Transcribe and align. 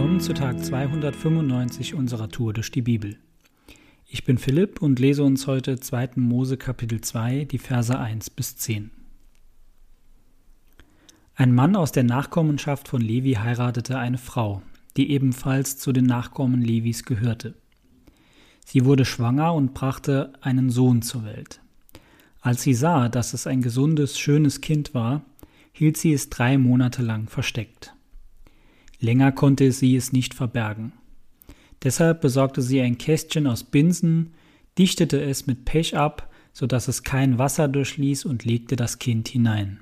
Willkommen 0.00 0.20
zu 0.20 0.32
Tag 0.32 0.64
295 0.64 1.94
unserer 1.94 2.30
Tour 2.30 2.54
durch 2.54 2.70
die 2.70 2.80
Bibel. 2.80 3.18
Ich 4.06 4.24
bin 4.24 4.38
Philipp 4.38 4.80
und 4.80 4.98
lese 4.98 5.22
uns 5.22 5.46
heute 5.46 5.78
2. 5.78 6.12
Mose 6.16 6.56
Kapitel 6.56 7.02
2, 7.02 7.44
die 7.44 7.58
Verse 7.58 7.96
1 7.98 8.30
bis 8.30 8.56
10. 8.56 8.92
Ein 11.34 11.54
Mann 11.54 11.76
aus 11.76 11.92
der 11.92 12.04
Nachkommenschaft 12.04 12.88
von 12.88 13.02
Levi 13.02 13.34
heiratete 13.34 13.98
eine 13.98 14.16
Frau, 14.16 14.62
die 14.96 15.10
ebenfalls 15.10 15.76
zu 15.76 15.92
den 15.92 16.06
Nachkommen 16.06 16.62
Levis 16.62 17.04
gehörte. 17.04 17.52
Sie 18.64 18.86
wurde 18.86 19.04
schwanger 19.04 19.52
und 19.52 19.74
brachte 19.74 20.32
einen 20.40 20.70
Sohn 20.70 21.02
zur 21.02 21.26
Welt. 21.26 21.60
Als 22.40 22.62
sie 22.62 22.72
sah, 22.72 23.10
dass 23.10 23.34
es 23.34 23.46
ein 23.46 23.60
gesundes, 23.60 24.18
schönes 24.18 24.62
Kind 24.62 24.94
war, 24.94 25.20
hielt 25.72 25.98
sie 25.98 26.14
es 26.14 26.30
drei 26.30 26.56
Monate 26.56 27.02
lang 27.02 27.28
versteckt. 27.28 27.94
Länger 29.00 29.32
konnte 29.32 29.72
sie 29.72 29.96
es 29.96 30.12
nicht 30.12 30.34
verbergen. 30.34 30.92
Deshalb 31.82 32.20
besorgte 32.20 32.60
sie 32.60 32.80
ein 32.80 32.98
Kästchen 32.98 33.46
aus 33.46 33.64
Binsen, 33.64 34.34
dichtete 34.78 35.20
es 35.22 35.46
mit 35.46 35.64
Pech 35.64 35.96
ab, 35.96 36.30
so 36.52 36.66
dass 36.66 36.88
es 36.88 37.02
kein 37.02 37.38
Wasser 37.38 37.68
durchließ 37.68 38.24
und 38.26 38.44
legte 38.44 38.76
das 38.76 38.98
Kind 38.98 39.28
hinein. 39.28 39.80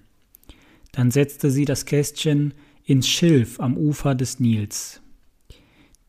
Dann 0.92 1.10
setzte 1.10 1.50
sie 1.50 1.64
das 1.64 1.84
Kästchen 1.84 2.54
ins 2.84 3.08
Schilf 3.08 3.60
am 3.60 3.76
Ufer 3.76 4.14
des 4.14 4.38
Nils. 4.38 5.00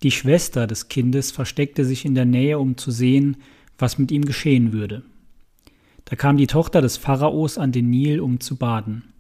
Die 0.03 0.11
Schwester 0.11 0.67
des 0.67 0.87
Kindes 0.87 1.31
versteckte 1.31 1.83
sich 1.83 2.05
in 2.05 2.15
der 2.15 2.25
Nähe, 2.25 2.59
um 2.59 2.77
zu 2.77 2.91
sehen, 2.91 3.37
was 3.77 3.97
mit 3.97 4.11
ihm 4.11 4.23
geschehen 4.23 4.71
würde. 4.71 5.03
Da 6.05 6.15
kam 6.15 6.37
die 6.37 6.47
Tochter 6.47 6.81
des 6.81 6.97
Pharaos 6.97 7.57
an 7.57 7.71
den 7.71 7.89
Nil, 7.89 8.19
um 8.19 8.39
zu 8.39 8.55
baden. 8.55 9.13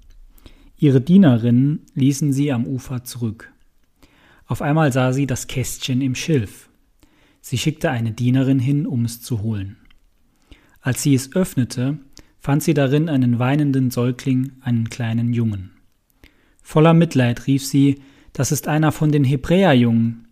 Ihre 0.77 1.01
Dienerinnen 1.01 1.85
ließen 1.95 2.31
sie 2.31 2.51
am 2.51 2.65
Ufer 2.65 3.03
zurück. 3.03 3.51
Auf 4.49 4.63
einmal 4.63 4.91
sah 4.91 5.13
sie 5.13 5.27
das 5.27 5.45
Kästchen 5.45 6.01
im 6.01 6.15
Schilf. 6.15 6.69
Sie 7.39 7.59
schickte 7.59 7.91
eine 7.91 8.11
Dienerin 8.11 8.57
hin, 8.57 8.87
um 8.87 9.05
es 9.05 9.21
zu 9.21 9.43
holen. 9.43 9.77
Als 10.81 11.03
sie 11.03 11.13
es 11.13 11.35
öffnete, 11.35 11.99
fand 12.39 12.63
sie 12.63 12.73
darin 12.73 13.09
einen 13.09 13.37
weinenden 13.37 13.91
Säugling, 13.91 14.53
einen 14.61 14.89
kleinen 14.89 15.33
Jungen. 15.33 15.69
Voller 16.63 16.95
Mitleid 16.95 17.45
rief 17.45 17.63
sie, 17.63 18.01
das 18.33 18.51
ist 18.51 18.67
einer 18.67 18.91
von 18.91 19.11
den 19.11 19.23
Hebräerjungen. 19.23 20.27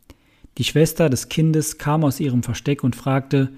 Die 0.57 0.63
Schwester 0.63 1.11
des 1.11 1.29
Kindes 1.29 1.77
kam 1.77 2.03
aus 2.03 2.19
ihrem 2.19 2.41
Versteck 2.41 2.83
und 2.83 2.95
fragte, 2.95 3.51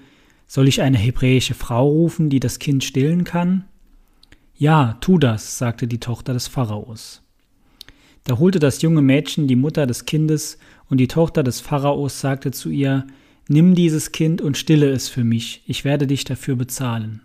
soll 0.46 0.68
ich 0.68 0.82
eine 0.82 0.98
hebräische 0.98 1.54
Frau 1.54 1.88
rufen, 1.88 2.28
die 2.28 2.40
das 2.40 2.58
Kind 2.58 2.84
stillen 2.84 3.24
kann? 3.24 3.64
Ja, 4.54 4.98
tu 5.00 5.16
das, 5.16 5.56
sagte 5.56 5.86
die 5.86 6.00
Tochter 6.00 6.34
des 6.34 6.48
Pharaos. 6.48 7.22
Da 8.24 8.38
holte 8.38 8.58
das 8.58 8.82
junge 8.82 9.02
Mädchen 9.02 9.48
die 9.48 9.56
Mutter 9.56 9.86
des 9.86 10.06
Kindes, 10.06 10.58
und 10.88 10.98
die 10.98 11.08
Tochter 11.08 11.42
des 11.42 11.60
Pharaos 11.60 12.20
sagte 12.20 12.50
zu 12.50 12.68
ihr, 12.68 13.06
Nimm 13.48 13.74
dieses 13.74 14.12
Kind 14.12 14.40
und 14.40 14.56
stille 14.56 14.90
es 14.90 15.08
für 15.08 15.24
mich, 15.24 15.62
ich 15.66 15.84
werde 15.84 16.06
dich 16.06 16.24
dafür 16.24 16.54
bezahlen. 16.54 17.20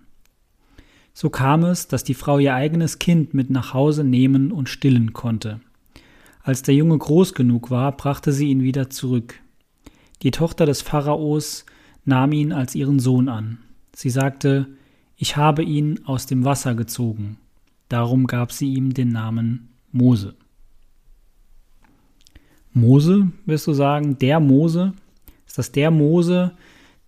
So 1.13 1.29
kam 1.29 1.63
es, 1.63 1.87
dass 1.87 2.03
die 2.03 2.15
Frau 2.15 2.39
ihr 2.39 2.55
eigenes 2.55 2.97
Kind 2.97 3.33
mit 3.33 3.51
nach 3.51 3.73
Hause 3.73 4.03
nehmen 4.03 4.51
und 4.51 4.67
stillen 4.67 5.13
konnte. 5.13 5.59
Als 6.41 6.61
der 6.63 6.75
Junge 6.75 6.97
groß 6.97 7.33
genug 7.33 7.69
war, 7.69 7.91
brachte 7.91 8.31
sie 8.31 8.49
ihn 8.49 8.63
wieder 8.63 8.89
zurück. 8.89 9.35
Die 10.23 10.31
Tochter 10.31 10.65
des 10.65 10.81
Pharaos 10.81 11.65
nahm 12.05 12.31
ihn 12.31 12.51
als 12.51 12.75
ihren 12.75 12.99
Sohn 12.99 13.29
an. 13.29 13.59
Sie 13.95 14.09
sagte, 14.09 14.67
ich 15.17 15.37
habe 15.37 15.63
ihn 15.63 16.01
aus 16.05 16.25
dem 16.25 16.43
Wasser 16.43 16.75
gezogen. 16.75 17.37
Darum 17.87 18.27
gab 18.27 18.51
sie 18.51 18.73
ihm 18.73 18.93
den 18.93 19.09
Namen 19.09 19.69
Mose. 19.91 20.35
Mose, 22.75 23.31
wirst 23.45 23.67
du 23.67 23.73
sagen, 23.73 24.17
der 24.19 24.41
Mose? 24.41 24.93
Ist 25.47 25.57
das 25.57 25.71
der 25.71 25.91
Mose, 25.91 26.51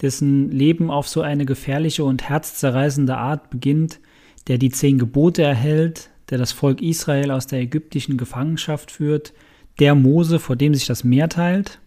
dessen 0.01 0.49
Leben 0.49 0.89
auf 0.89 1.09
so 1.09 1.21
eine 1.21 1.45
gefährliche 1.45 2.05
und 2.05 2.29
herzzerreißende 2.29 3.17
Art 3.17 3.49
beginnt, 3.49 3.99
der 4.47 4.57
die 4.57 4.69
zehn 4.69 4.97
Gebote 4.97 5.43
erhält, 5.43 6.09
der 6.29 6.37
das 6.37 6.53
Volk 6.53 6.81
Israel 6.81 7.31
aus 7.31 7.47
der 7.47 7.59
ägyptischen 7.59 8.17
Gefangenschaft 8.17 8.91
führt, 8.91 9.33
der 9.79 9.93
Mose, 9.93 10.39
vor 10.39 10.55
dem 10.55 10.73
sich 10.73 10.85
das 10.85 11.03
Meer 11.03 11.27
teilt? 11.27 11.79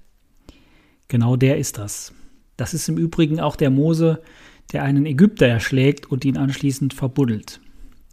Genau 1.09 1.37
der 1.37 1.57
ist 1.57 1.79
das. 1.79 2.13
Das 2.59 2.75
ist 2.75 2.87
im 2.91 2.99
Übrigen 2.99 3.41
auch 3.41 3.57
der 3.57 3.71
Mose, 3.71 4.21
der 4.73 4.83
einen 4.83 5.07
Ägypter 5.07 5.47
erschlägt 5.47 6.11
und 6.11 6.27
ihn 6.27 6.37
anschließend 6.37 6.93
verbuddelt. 6.93 7.61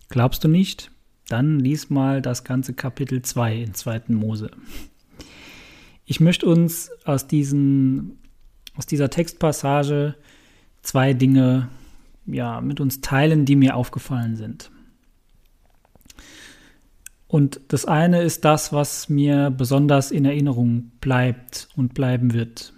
Glaubst 0.08 0.46
du 0.46 0.48
nicht? 0.48 0.92
Dann 1.28 1.60
lies 1.60 1.90
mal 1.90 2.22
das 2.22 2.46
ganze 2.46 2.74
Kapitel 2.74 3.22
2 3.22 3.56
in 3.58 3.74
2. 3.74 4.04
Mose. 4.08 4.50
Ich 6.10 6.22
möchte 6.22 6.46
uns 6.46 6.90
aus, 7.04 7.28
diesen, 7.28 8.18
aus 8.78 8.86
dieser 8.86 9.10
Textpassage 9.10 10.16
zwei 10.82 11.14
Dinge 11.14 11.68
ja, 12.26 12.62
mit 12.62 12.80
uns 12.80 13.02
teilen, 13.02 13.44
die 13.44 13.58
mir 13.58 13.76
aufgefallen 13.76 14.38
sind. 14.38 14.72
Und 17.28 17.60
das 17.68 17.86
eine 17.86 18.22
ist 18.22 18.46
das, 18.46 18.72
was 18.72 19.10
mir 19.10 19.52
besonders 19.52 20.12
in 20.12 20.24
Erinnerung 20.24 20.92
bleibt 21.02 21.68
und 21.76 21.94
bleiben 21.94 22.34
wird. 22.34 22.72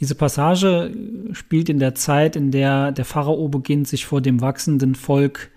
Diese 0.00 0.14
Passage 0.14 0.94
spielt 1.32 1.70
in 1.70 1.78
der 1.78 1.94
Zeit, 1.94 2.36
in 2.36 2.50
der 2.50 2.92
der 2.92 3.06
Pharao 3.06 3.48
beginnt, 3.48 3.88
sich 3.88 4.04
vor 4.04 4.20
dem 4.20 4.42
wachsenden 4.42 4.94
Volk 4.94 5.50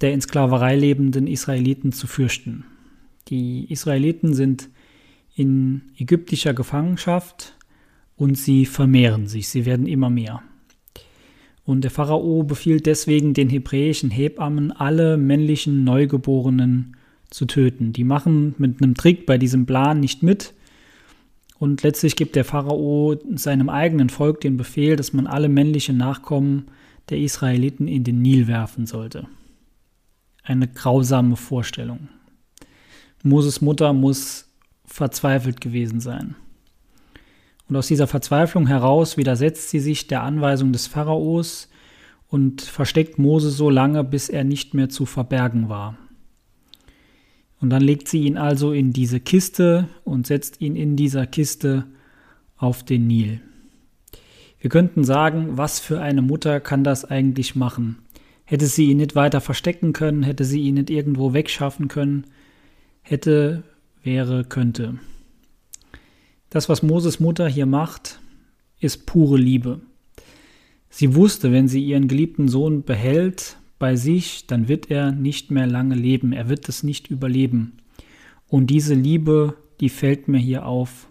der 0.00 0.12
in 0.12 0.20
Sklaverei 0.20 0.76
lebenden 0.76 1.26
Israeliten 1.26 1.90
zu 1.90 2.06
fürchten. 2.06 2.64
Die 3.26 3.70
Israeliten 3.72 4.32
sind 4.34 4.68
in 5.38 5.82
ägyptischer 5.96 6.52
Gefangenschaft 6.52 7.54
und 8.16 8.36
sie 8.36 8.66
vermehren 8.66 9.28
sich, 9.28 9.48
sie 9.48 9.64
werden 9.64 9.86
immer 9.86 10.10
mehr. 10.10 10.42
Und 11.64 11.82
der 11.82 11.90
Pharao 11.90 12.42
befiehlt 12.42 12.86
deswegen 12.86 13.34
den 13.34 13.48
hebräischen 13.48 14.10
Hebammen, 14.10 14.72
alle 14.72 15.16
männlichen 15.16 15.84
Neugeborenen 15.84 16.96
zu 17.30 17.44
töten. 17.44 17.92
Die 17.92 18.04
machen 18.04 18.54
mit 18.58 18.82
einem 18.82 18.94
Trick 18.94 19.26
bei 19.26 19.38
diesem 19.38 19.66
Plan 19.66 20.00
nicht 20.00 20.22
mit. 20.22 20.54
Und 21.58 21.82
letztlich 21.82 22.16
gibt 22.16 22.36
der 22.36 22.44
Pharao 22.44 23.16
seinem 23.34 23.68
eigenen 23.68 24.08
Volk 24.08 24.40
den 24.40 24.56
Befehl, 24.56 24.96
dass 24.96 25.12
man 25.12 25.26
alle 25.26 25.48
männlichen 25.48 25.98
Nachkommen 25.98 26.66
der 27.10 27.18
Israeliten 27.18 27.86
in 27.86 28.02
den 28.02 28.22
Nil 28.22 28.48
werfen 28.48 28.86
sollte. 28.86 29.26
Eine 30.42 30.68
grausame 30.68 31.36
Vorstellung. 31.36 32.08
Moses 33.22 33.60
Mutter 33.60 33.92
muss 33.92 34.47
verzweifelt 34.88 35.60
gewesen 35.60 36.00
sein. 36.00 36.34
Und 37.68 37.76
aus 37.76 37.86
dieser 37.86 38.06
Verzweiflung 38.06 38.66
heraus 38.66 39.16
widersetzt 39.16 39.70
sie 39.70 39.80
sich 39.80 40.06
der 40.06 40.22
Anweisung 40.22 40.72
des 40.72 40.86
Pharaos 40.86 41.68
und 42.28 42.62
versteckt 42.62 43.18
Mose 43.18 43.50
so 43.50 43.70
lange, 43.70 44.02
bis 44.04 44.28
er 44.28 44.44
nicht 44.44 44.74
mehr 44.74 44.88
zu 44.88 45.06
verbergen 45.06 45.68
war. 45.68 45.96
Und 47.60 47.70
dann 47.70 47.82
legt 47.82 48.08
sie 48.08 48.22
ihn 48.22 48.38
also 48.38 48.72
in 48.72 48.92
diese 48.92 49.20
Kiste 49.20 49.88
und 50.04 50.26
setzt 50.26 50.60
ihn 50.60 50.76
in 50.76 50.96
dieser 50.96 51.26
Kiste 51.26 51.86
auf 52.56 52.84
den 52.84 53.06
Nil. 53.06 53.40
Wir 54.60 54.70
könnten 54.70 55.04
sagen, 55.04 55.56
was 55.56 55.78
für 55.78 56.00
eine 56.00 56.22
Mutter 56.22 56.60
kann 56.60 56.84
das 56.84 57.04
eigentlich 57.04 57.54
machen? 57.54 57.98
Hätte 58.44 58.66
sie 58.66 58.86
ihn 58.86 58.96
nicht 58.96 59.14
weiter 59.14 59.40
verstecken 59.40 59.92
können, 59.92 60.22
hätte 60.22 60.44
sie 60.44 60.62
ihn 60.62 60.74
nicht 60.74 60.90
irgendwo 60.90 61.32
wegschaffen 61.32 61.88
können, 61.88 62.24
hätte 63.02 63.62
wäre, 64.08 64.42
könnte. 64.44 64.98
Das, 66.48 66.70
was 66.70 66.82
Moses 66.82 67.20
Mutter 67.20 67.46
hier 67.46 67.66
macht, 67.66 68.20
ist 68.80 69.04
pure 69.04 69.36
Liebe. 69.36 69.80
Sie 70.88 71.14
wusste, 71.14 71.52
wenn 71.52 71.68
sie 71.68 71.84
ihren 71.84 72.08
geliebten 72.08 72.48
Sohn 72.48 72.84
behält 72.84 73.58
bei 73.78 73.96
sich, 73.96 74.46
dann 74.46 74.66
wird 74.66 74.90
er 74.90 75.12
nicht 75.12 75.50
mehr 75.50 75.66
lange 75.66 75.94
leben, 75.94 76.32
er 76.32 76.48
wird 76.48 76.70
es 76.70 76.82
nicht 76.82 77.10
überleben. 77.10 77.74
Und 78.48 78.68
diese 78.68 78.94
Liebe, 78.94 79.56
die 79.80 79.90
fällt 79.90 80.26
mir 80.26 80.38
hier 80.38 80.64
auf. 80.64 81.08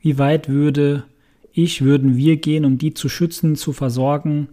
Wie 0.00 0.16
weit 0.16 0.48
würde 0.48 1.04
ich, 1.52 1.82
würden 1.82 2.16
wir 2.16 2.38
gehen, 2.38 2.64
um 2.64 2.78
die 2.78 2.94
zu 2.94 3.10
schützen, 3.10 3.54
zu 3.54 3.74
versorgen, 3.74 4.48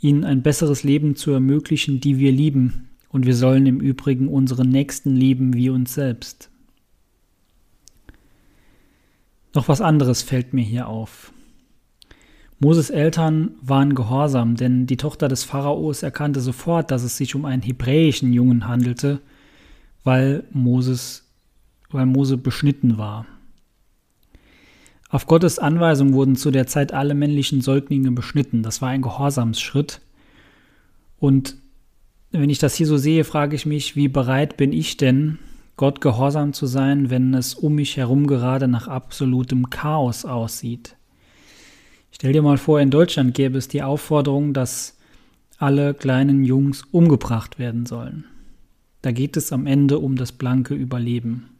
ihnen 0.00 0.24
ein 0.24 0.42
besseres 0.42 0.82
Leben 0.82 1.14
zu 1.14 1.30
ermöglichen, 1.30 2.00
die 2.00 2.18
wir 2.18 2.32
lieben, 2.32 2.88
und 3.10 3.26
wir 3.26 3.36
sollen 3.36 3.66
im 3.66 3.80
Übrigen 3.80 4.28
unseren 4.28 4.70
Nächsten 4.70 5.14
lieben 5.14 5.52
wie 5.52 5.68
uns 5.68 5.92
selbst. 5.92 6.50
Noch 9.54 9.68
was 9.68 9.80
anderes 9.80 10.22
fällt 10.22 10.52
mir 10.52 10.64
hier 10.64 10.88
auf. 10.88 11.32
Moses 12.58 12.90
Eltern 12.90 13.52
waren 13.60 13.94
gehorsam, 13.94 14.56
denn 14.56 14.86
die 14.86 14.96
Tochter 14.96 15.28
des 15.28 15.44
Pharaos 15.44 16.02
erkannte 16.02 16.40
sofort, 16.40 16.90
dass 16.90 17.02
es 17.02 17.16
sich 17.16 17.34
um 17.34 17.44
einen 17.44 17.62
hebräischen 17.62 18.32
Jungen 18.32 18.66
handelte, 18.66 19.20
weil 20.02 20.44
Moses, 20.52 21.28
weil 21.90 22.06
Mose 22.06 22.36
beschnitten 22.36 22.98
war. 22.98 23.26
Auf 25.08 25.26
Gottes 25.26 25.60
Anweisung 25.60 26.12
wurden 26.14 26.34
zu 26.34 26.50
der 26.50 26.66
Zeit 26.66 26.92
alle 26.92 27.14
männlichen 27.14 27.60
Säuglinge 27.60 28.10
beschnitten. 28.10 28.62
Das 28.62 28.82
war 28.82 28.88
ein 28.88 29.02
Gehorsamsschritt. 29.02 30.00
Und 31.18 31.56
wenn 32.32 32.50
ich 32.50 32.58
das 32.58 32.74
hier 32.74 32.86
so 32.86 32.96
sehe, 32.96 33.22
frage 33.22 33.54
ich 33.54 33.66
mich, 33.66 33.94
wie 33.94 34.08
bereit 34.08 34.56
bin 34.56 34.72
ich 34.72 34.96
denn, 34.96 35.38
Gott 35.76 36.00
gehorsam 36.00 36.52
zu 36.52 36.66
sein, 36.66 37.10
wenn 37.10 37.34
es 37.34 37.54
um 37.54 37.74
mich 37.74 37.96
herum 37.96 38.26
gerade 38.26 38.68
nach 38.68 38.86
absolutem 38.86 39.70
Chaos 39.70 40.24
aussieht. 40.24 40.96
Stell 42.12 42.32
dir 42.32 42.42
mal 42.42 42.58
vor, 42.58 42.80
in 42.80 42.90
Deutschland 42.90 43.34
gäbe 43.34 43.58
es 43.58 43.66
die 43.66 43.82
Aufforderung, 43.82 44.54
dass 44.54 44.96
alle 45.58 45.94
kleinen 45.94 46.44
Jungs 46.44 46.82
umgebracht 46.92 47.58
werden 47.58 47.86
sollen. 47.86 48.24
Da 49.02 49.10
geht 49.10 49.36
es 49.36 49.52
am 49.52 49.66
Ende 49.66 49.98
um 49.98 50.14
das 50.16 50.30
blanke 50.30 50.74
Überleben. 50.74 51.50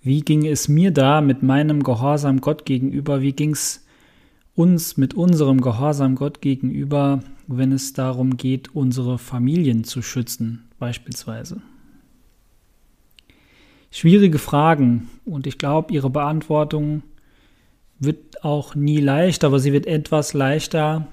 Wie 0.00 0.20
ging 0.20 0.46
es 0.46 0.68
mir 0.68 0.92
da 0.92 1.20
mit 1.20 1.42
meinem 1.42 1.82
Gehorsam 1.82 2.40
Gott 2.40 2.64
gegenüber? 2.64 3.20
Wie 3.20 3.32
ging 3.32 3.50
es 3.50 3.84
uns 4.54 4.96
mit 4.96 5.14
unserem 5.14 5.60
Gehorsam 5.60 6.14
Gott 6.14 6.40
gegenüber, 6.40 7.20
wenn 7.48 7.72
es 7.72 7.92
darum 7.92 8.36
geht, 8.36 8.74
unsere 8.74 9.18
Familien 9.18 9.84
zu 9.84 10.02
schützen, 10.02 10.68
beispielsweise? 10.78 11.62
Schwierige 14.02 14.40
Fragen 14.40 15.08
und 15.24 15.46
ich 15.46 15.58
glaube, 15.58 15.94
ihre 15.94 16.10
Beantwortung 16.10 17.04
wird 18.00 18.42
auch 18.42 18.74
nie 18.74 18.98
leicht, 18.98 19.44
aber 19.44 19.60
sie 19.60 19.72
wird 19.72 19.86
etwas 19.86 20.32
leichter, 20.32 21.06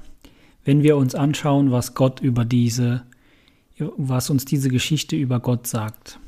wenn 0.65 0.81
wir 0.81 0.97
uns 0.97 1.13
anschauen, 1.13 1.69
was 1.69 1.93
Gott 1.93 2.19
über 2.19 2.45
diese, 2.45 3.03
was 3.95 4.31
uns 4.31 4.45
diese 4.45 4.69
Geschichte 4.69 5.15
über 5.15 5.39
Gott 5.39 5.67
sagt. 5.67 6.19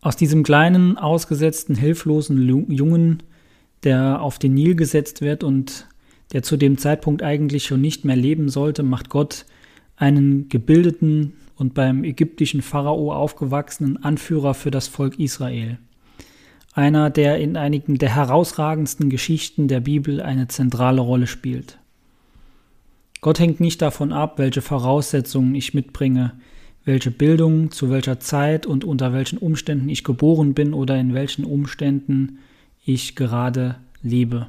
Aus 0.00 0.14
diesem 0.14 0.44
kleinen, 0.44 0.96
ausgesetzten, 0.96 1.74
hilflosen 1.74 2.70
Jungen, 2.70 3.24
der 3.82 4.22
auf 4.22 4.38
den 4.38 4.54
Nil 4.54 4.76
gesetzt 4.76 5.22
wird 5.22 5.42
und 5.42 5.88
der 6.32 6.44
zu 6.44 6.56
dem 6.56 6.78
Zeitpunkt 6.78 7.24
eigentlich 7.24 7.64
schon 7.64 7.80
nicht 7.80 8.04
mehr 8.04 8.14
leben 8.14 8.48
sollte, 8.48 8.84
macht 8.84 9.08
Gott 9.08 9.44
einen 9.96 10.48
gebildeten 10.48 11.32
und 11.60 11.74
beim 11.74 12.02
ägyptischen 12.02 12.62
Pharao 12.62 13.12
aufgewachsenen 13.12 14.02
Anführer 14.02 14.54
für 14.54 14.70
das 14.70 14.88
Volk 14.88 15.20
Israel 15.20 15.78
einer, 16.72 17.10
der 17.10 17.38
in 17.38 17.56
einigen 17.56 17.98
der 17.98 18.14
herausragendsten 18.14 19.10
Geschichten 19.10 19.68
der 19.68 19.80
Bibel 19.80 20.22
eine 20.22 20.48
zentrale 20.48 21.00
Rolle 21.00 21.26
spielt. 21.26 21.78
Gott 23.20 23.38
hängt 23.38 23.60
nicht 23.60 23.82
davon 23.82 24.12
ab, 24.12 24.38
welche 24.38 24.62
Voraussetzungen 24.62 25.54
ich 25.54 25.74
mitbringe, 25.74 26.32
welche 26.84 27.10
Bildung, 27.10 27.70
zu 27.70 27.90
welcher 27.90 28.18
Zeit 28.20 28.66
und 28.66 28.84
unter 28.84 29.12
welchen 29.12 29.38
Umständen 29.38 29.88
ich 29.88 30.04
geboren 30.04 30.54
bin 30.54 30.72
oder 30.72 30.96
in 30.98 31.12
welchen 31.12 31.44
Umständen 31.44 32.38
ich 32.84 33.14
gerade 33.16 33.76
lebe. 34.02 34.46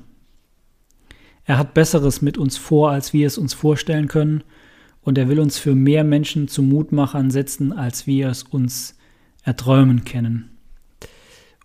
Er 1.43 1.57
hat 1.57 1.73
Besseres 1.73 2.21
mit 2.21 2.37
uns 2.37 2.57
vor, 2.57 2.91
als 2.91 3.11
wir 3.11 3.27
es 3.27 3.37
uns 3.37 3.53
vorstellen 3.53 4.07
können, 4.07 4.43
und 5.01 5.17
er 5.17 5.27
will 5.29 5.39
uns 5.39 5.57
für 5.57 5.75
mehr 5.75 6.03
Menschen 6.03 6.47
zu 6.47 6.61
Mutmachern 6.61 7.31
setzen, 7.31 7.73
als 7.73 8.07
wir 8.07 8.29
es 8.29 8.43
uns 8.43 8.95
erträumen 9.43 10.03
kennen. 10.03 10.49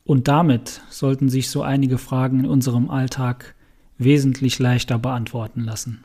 Und 0.05 0.29
damit 0.29 0.83
sollten 0.89 1.29
sich 1.29 1.51
so 1.51 1.63
einige 1.63 1.99
Fragen 1.99 2.41
in 2.41 2.47
unserem 2.47 2.91
Alltag 2.91 3.55
wesentlich 3.99 4.59
leichter 4.59 4.99
beantworten 4.99 5.63
lassen. 5.63 6.05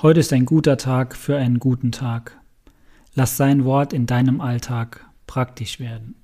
Heute 0.00 0.20
ist 0.20 0.32
ein 0.32 0.44
guter 0.44 0.76
Tag 0.76 1.16
für 1.16 1.36
einen 1.36 1.58
guten 1.58 1.90
Tag. 1.90 2.38
Lass 3.14 3.36
sein 3.36 3.64
Wort 3.64 3.92
in 3.92 4.06
deinem 4.06 4.40
Alltag 4.40 5.04
praktisch 5.26 5.80
werden. 5.80 6.14